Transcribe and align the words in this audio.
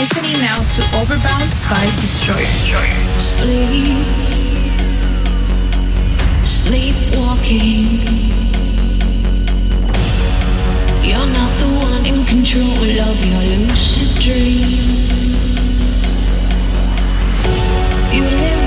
listening 0.00 0.40
now 0.40 0.56
to 0.56 0.80
Overbound 0.96 1.50
by 1.68 1.84
Destroyer. 2.00 2.46
Sleep, 3.18 4.06
sleepwalking. 6.42 8.00
You're 11.04 11.26
not 11.26 11.52
the 11.60 11.68
one 11.86 12.06
in 12.06 12.24
control 12.24 12.88
of 13.08 13.24
your 13.26 13.42
lucid 13.42 14.18
dream. 14.22 15.06
You 18.10 18.22
live 18.22 18.59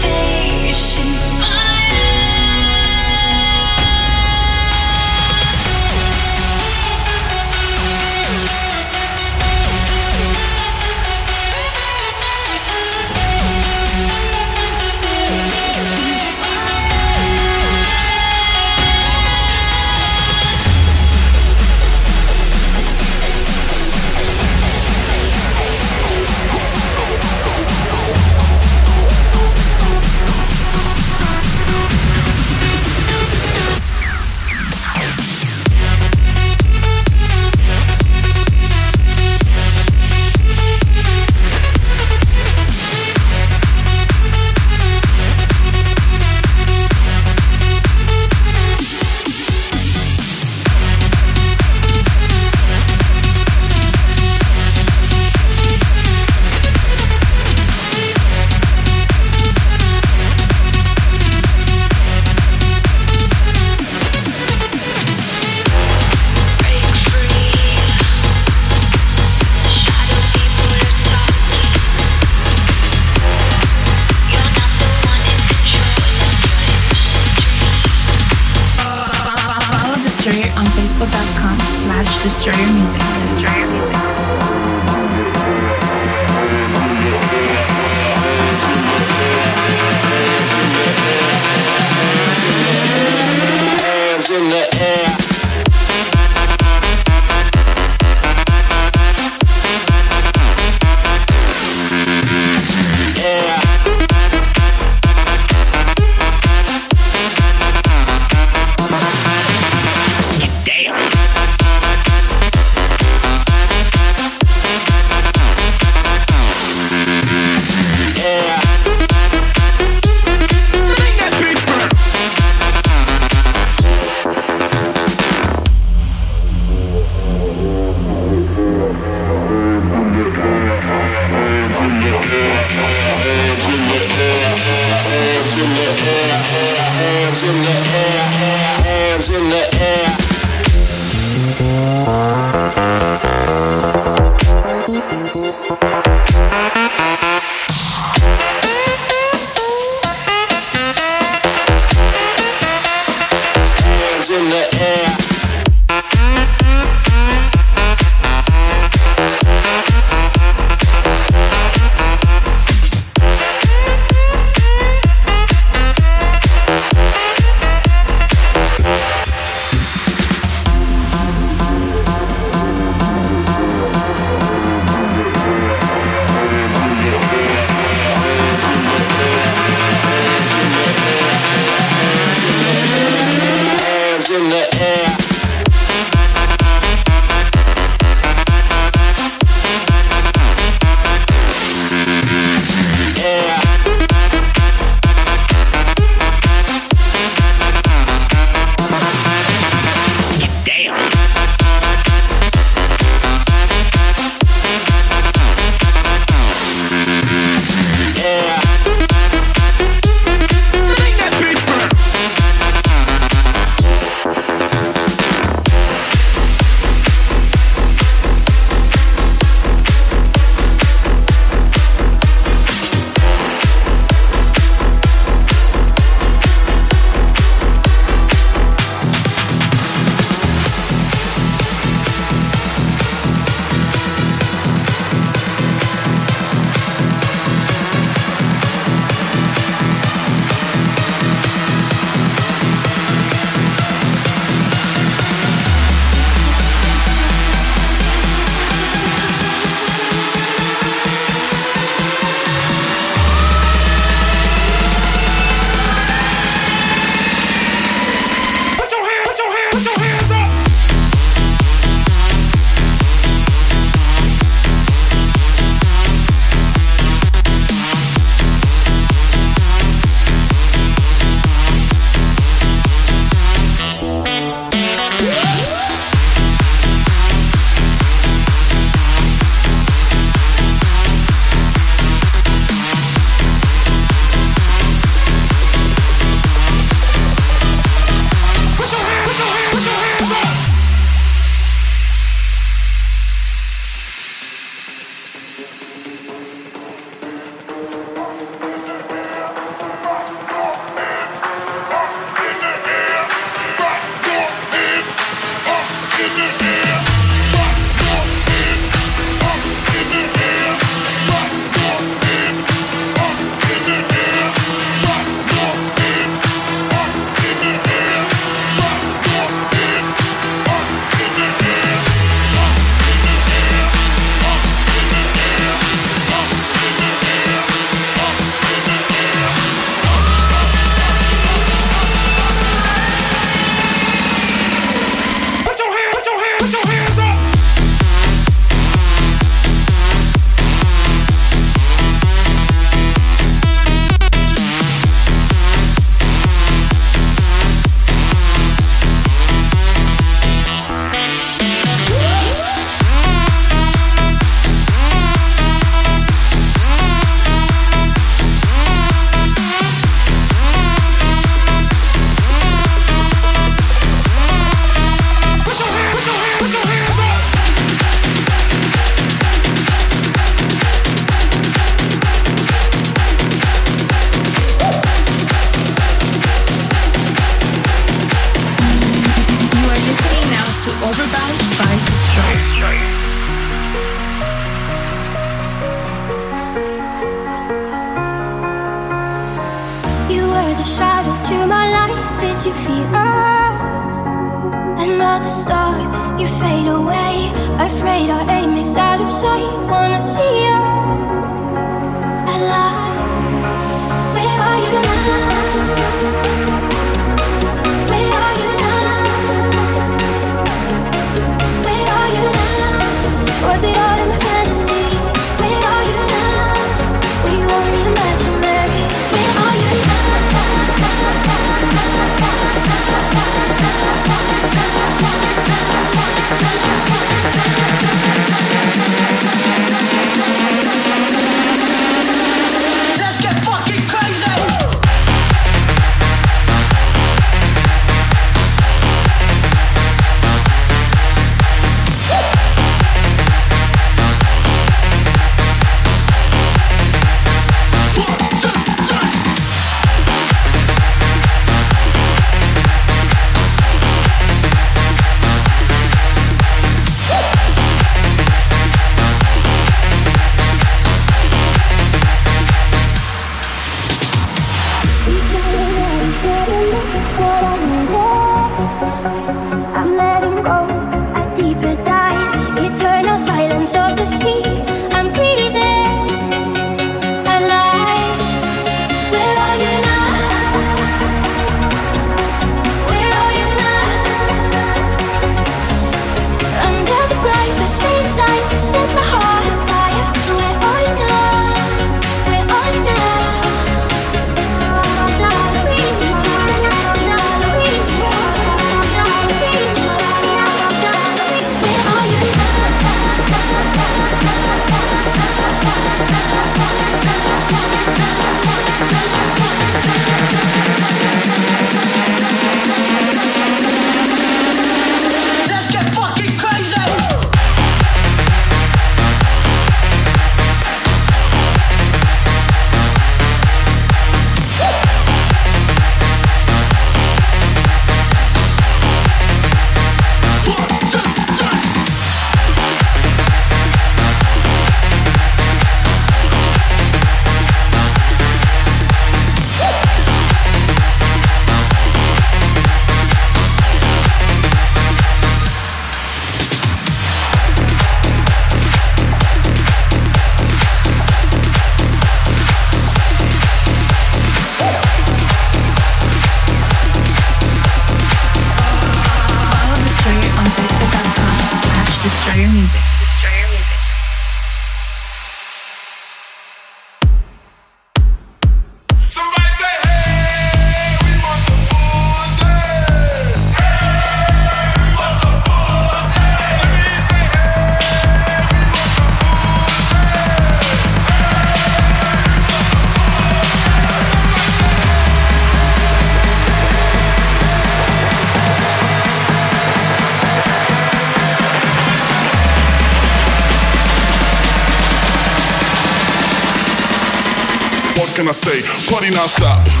can 598.41 598.47
I 598.47 598.53
say? 598.53 598.81
Party 599.07 599.29
non-stop. 599.29 600.00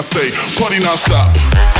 I 0.00 0.02
say? 0.02 0.30
Party 0.58 0.80
non-stop. 0.82 1.79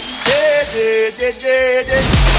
did, 0.71 1.17
did, 1.17 1.37
did, 1.39 1.85
did. 1.87 2.30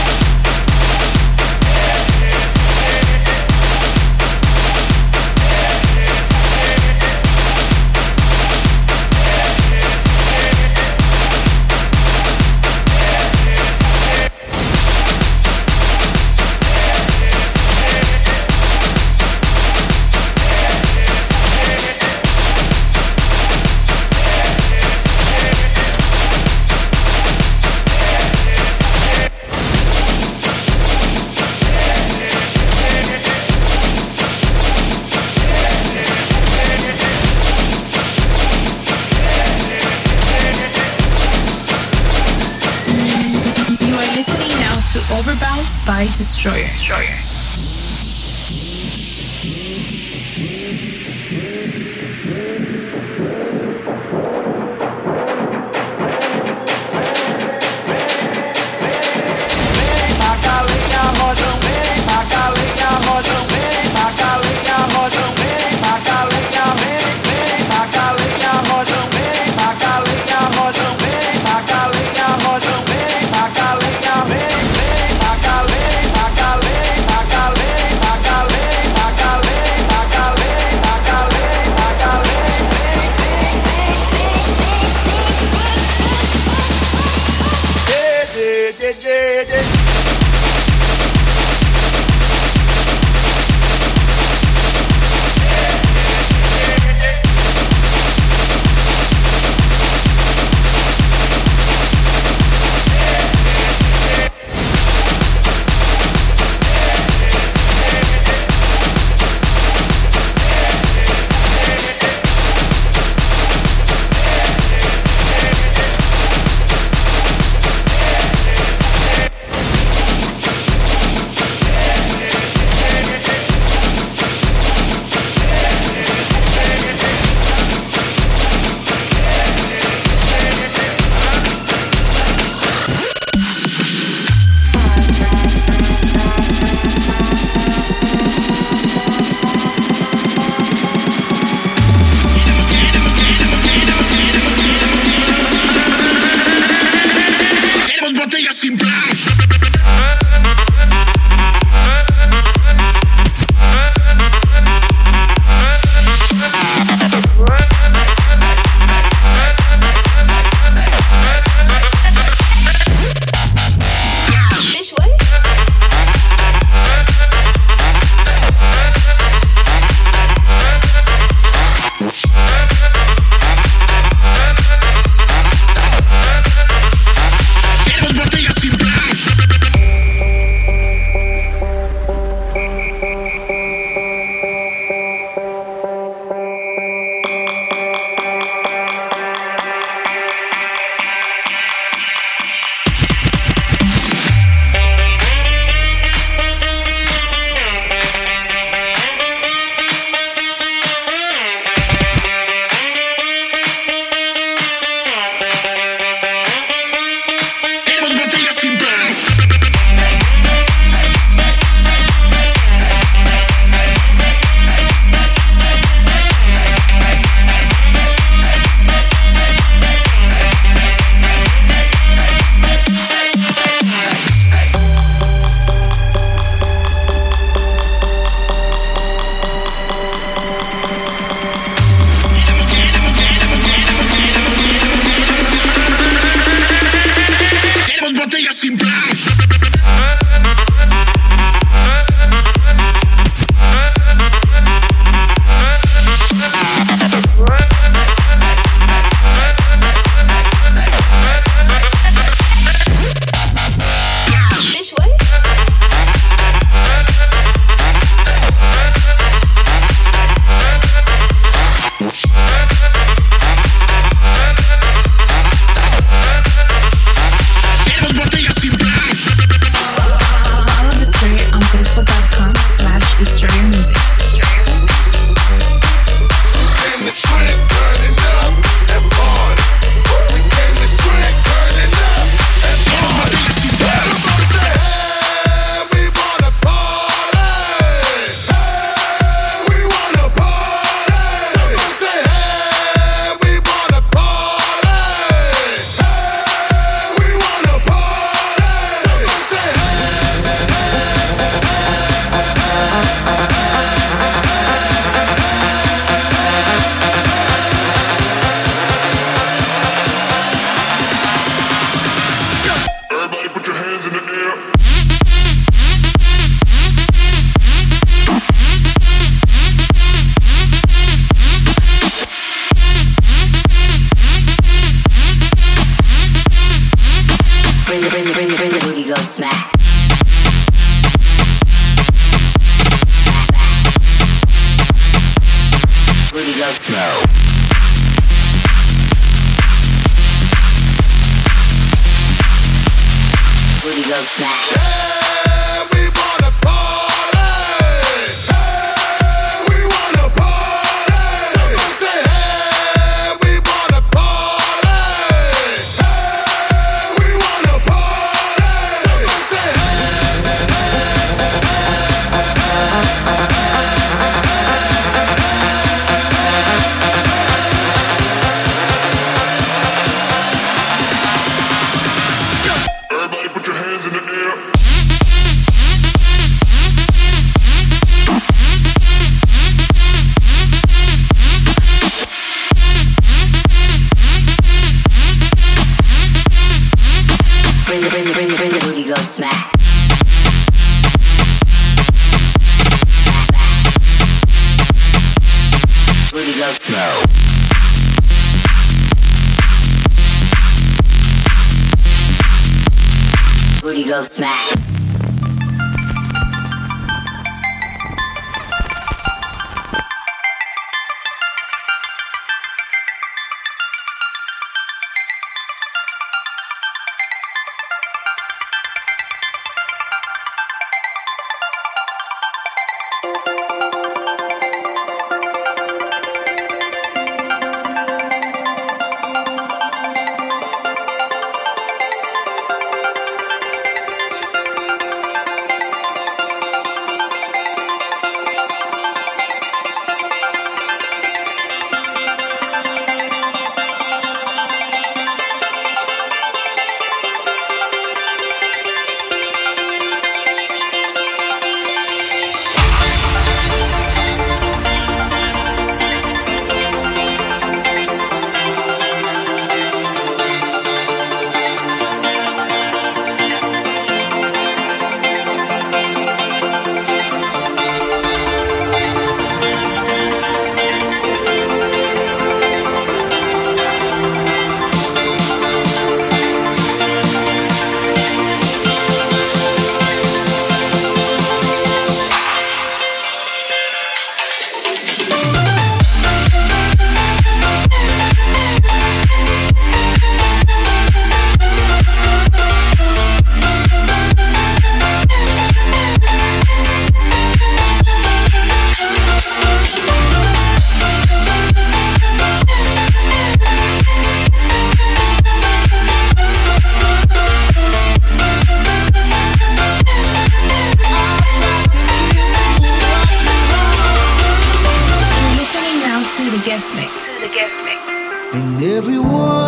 Booty 344.12 344.76
go 344.76 344.81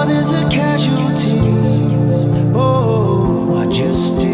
war 0.05 0.13
there's 0.13 0.33
a 0.33 0.49
casualty. 0.49 1.39
Oh, 2.55 3.57
I 3.57 3.67
just 3.67 4.19
didn't 4.19 4.34